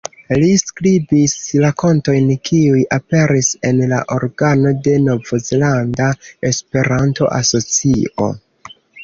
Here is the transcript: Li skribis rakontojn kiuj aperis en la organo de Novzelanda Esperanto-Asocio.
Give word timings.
Li 0.43 0.47
skribis 0.59 1.33
rakontojn 1.65 2.31
kiuj 2.49 2.79
aperis 2.97 3.49
en 3.71 3.83
la 3.93 4.01
organo 4.17 4.73
de 4.89 4.97
Novzelanda 5.05 6.09
Esperanto-Asocio. 6.53 8.33